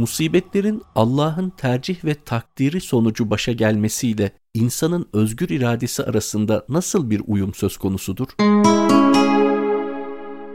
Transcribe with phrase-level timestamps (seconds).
[0.00, 7.54] Musibetlerin Allah'ın tercih ve takdiri sonucu başa gelmesiyle insanın özgür iradesi arasında nasıl bir uyum
[7.54, 8.28] söz konusudur?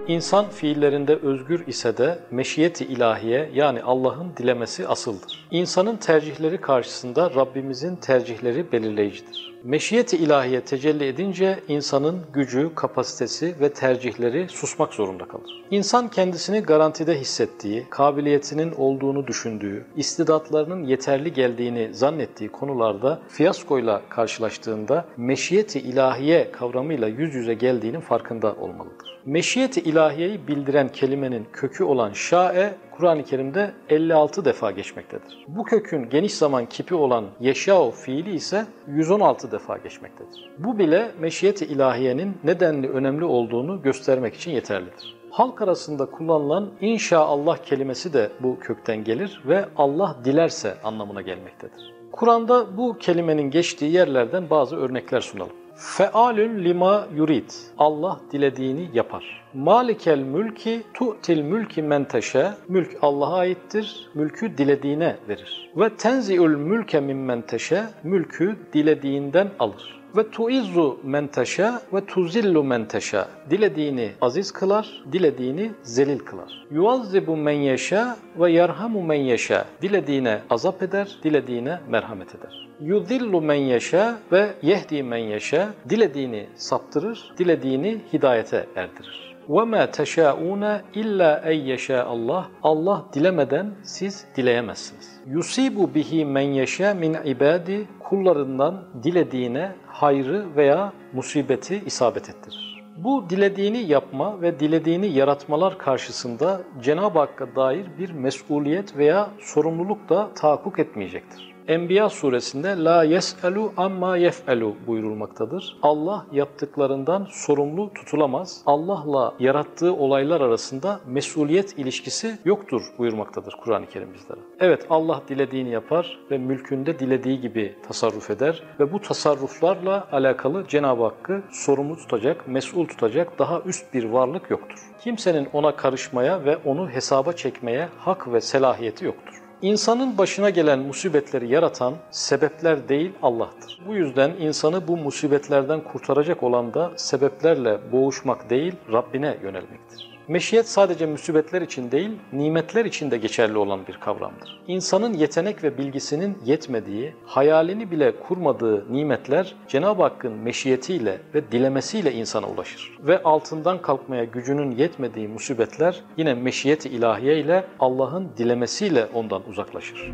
[0.07, 5.47] İnsan fiillerinde özgür ise de meşiyeti ilahiye yani Allah'ın dilemesi asıldır.
[5.51, 9.56] İnsanın tercihleri karşısında Rabbimizin tercihleri belirleyicidir.
[9.63, 15.63] Meşiyeti ilahiye tecelli edince insanın gücü, kapasitesi ve tercihleri susmak zorunda kalır.
[15.71, 25.80] İnsan kendisini garantide hissettiği, kabiliyetinin olduğunu düşündüğü, istidatlarının yeterli geldiğini zannettiği konularda fiyaskoyla karşılaştığında meşiyeti
[25.80, 29.19] ilahiye kavramıyla yüz yüze geldiğinin farkında olmalıdır.
[29.25, 35.45] Meşiyeti ilahiyeyi bildiren kelimenin kökü olan şa'e Kur'an-ı Kerim'de 56 defa geçmektedir.
[35.48, 40.50] Bu kökün geniş zaman kipi olan yeşao fiili ise 116 defa geçmektedir.
[40.58, 45.16] Bu bile meşiyeti ilahiyenin nedenli önemli olduğunu göstermek için yeterlidir.
[45.30, 51.94] Halk arasında kullanılan inşaallah kelimesi de bu kökten gelir ve Allah dilerse anlamına gelmektedir.
[52.12, 55.64] Kur'an'da bu kelimenin geçtiği yerlerden bazı örnekler sunalım.
[55.78, 57.50] Fealün lima yurid.
[57.78, 59.44] Allah dilediğini yapar.
[59.54, 62.52] Malikel mülki tu'til mülki men teşe.
[62.68, 64.09] Mülk Allah'a aittir.
[64.14, 65.72] Mülkü dilediğine verir.
[65.76, 67.84] Ve tenzi'ül mülke mimmen teşe.
[68.03, 70.05] Mülkü dilediğinden alır.
[70.16, 73.21] Ve tuizzu men teşe ve tuzillu men teşe.
[73.49, 76.66] Dilediğini aziz kılar, dilediğini zelil kılar.
[76.72, 78.03] Yuvazzibu men yeşe
[78.39, 79.63] ve yerhamu men yeşe.
[79.81, 82.67] Dilediğine azap eder, dilediğine merhamet eder.
[82.81, 85.67] Yudillu men yeşe ve yehdi men yeşe.
[85.89, 89.34] Dilediğini saptırır, dilediğini hidayete erdirir.
[89.48, 90.64] وَمَا تَشَاءُونَ
[91.03, 95.20] اِلَّا اَنْ يَشَاءَ Allah Allah dilemeden siz dileyemezsiniz.
[95.27, 102.83] Yusibu bihi men yeşe min ibadi kullarından dilediğine hayrı veya musibeti isabet ettirir.
[102.97, 110.34] Bu dilediğini yapma ve dilediğini yaratmalar karşısında Cenab-ı Hakk'a dair bir mesuliyet veya sorumluluk da
[110.34, 111.53] tahakkuk etmeyecektir.
[111.67, 115.78] Enbiya suresinde la yes'elu amma yef'elu buyurulmaktadır.
[115.81, 118.62] Allah yaptıklarından sorumlu tutulamaz.
[118.66, 124.40] Allah'la yarattığı olaylar arasında mesuliyet ilişkisi yoktur buyurmaktadır Kur'an-ı Kerim bizlere.
[124.59, 131.03] Evet Allah dilediğini yapar ve mülkünde dilediği gibi tasarruf eder ve bu tasarruflarla alakalı Cenab-ı
[131.03, 134.79] Hakk'ı sorumlu tutacak, mesul tutacak daha üst bir varlık yoktur.
[135.03, 139.44] Kimsenin ona karışmaya ve onu hesaba çekmeye hak ve selahiyeti yoktur.
[139.61, 143.79] İnsanın başına gelen musibetleri yaratan sebepler değil Allah'tır.
[143.88, 150.15] Bu yüzden insanı bu musibetlerden kurtaracak olan da sebeplerle boğuşmak değil Rabbine yönelmektir.
[150.28, 154.59] Meşiyet sadece musibetler için değil, nimetler için de geçerli olan bir kavramdır.
[154.68, 162.47] İnsanın yetenek ve bilgisinin yetmediği, hayalini bile kurmadığı nimetler Cenab-ı Hakk'ın meşiyetiyle ve dilemesiyle insana
[162.47, 162.97] ulaşır.
[163.00, 170.12] Ve altından kalkmaya gücünün yetmediği musibetler yine meşiyeti ilahiye ile Allah'ın dilemesiyle ondan uzaklaşır.